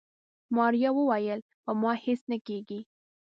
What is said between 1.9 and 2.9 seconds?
هيڅ نه کيږي.